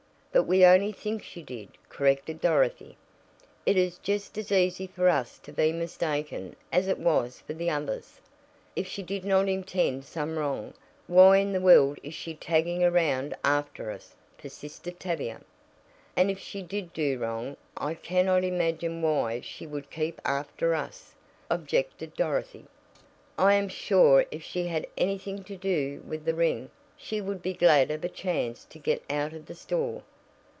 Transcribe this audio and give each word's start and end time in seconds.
"But 0.33 0.43
we 0.43 0.63
only 0.65 0.93
think 0.93 1.23
she 1.23 1.43
did," 1.43 1.67
corrected 1.89 2.39
Dorothy. 2.39 2.95
"It 3.65 3.75
is 3.75 3.97
just 3.97 4.37
as 4.37 4.49
easy 4.49 4.87
for 4.87 5.09
us 5.09 5.37
to 5.39 5.51
be 5.51 5.73
mistaken 5.73 6.55
as 6.71 6.87
it 6.87 6.97
was 6.97 7.41
for 7.41 7.53
the 7.53 7.69
others." 7.69 8.21
"If 8.73 8.87
she 8.87 9.03
did 9.03 9.25
not 9.25 9.49
intend 9.49 10.05
some 10.05 10.39
wrong, 10.39 10.73
why 11.05 11.39
in 11.39 11.51
the 11.51 11.59
world 11.59 11.99
is 12.01 12.13
she 12.13 12.33
tagging 12.33 12.81
around 12.81 13.35
after 13.43 13.91
us?" 13.91 14.15
persisted 14.37 15.01
Tavia. 15.01 15.41
"And 16.15 16.31
if 16.31 16.39
she 16.39 16.61
did 16.61 16.93
do 16.93 17.19
wrong 17.19 17.57
I 17.75 17.93
cannot 17.93 18.45
imagine 18.45 19.01
why 19.01 19.41
she 19.41 19.67
would 19.67 19.91
keep 19.91 20.21
after 20.23 20.73
us," 20.73 21.13
objected 21.49 22.13
Dorothy. 22.15 22.67
"I 23.37 23.55
am 23.55 23.67
sure 23.67 24.25
if 24.31 24.43
she 24.43 24.67
had 24.67 24.87
anything 24.97 25.43
to 25.43 25.57
do 25.57 26.01
with 26.07 26.23
the 26.23 26.33
ring 26.33 26.71
she 26.95 27.19
would 27.19 27.41
be 27.41 27.51
glad 27.53 27.91
of 27.91 28.05
a 28.05 28.09
chance 28.09 28.63
to 28.63 28.79
get 28.79 29.03
out 29.09 29.33
of 29.33 29.47
the 29.47 29.55
store. 29.55 30.03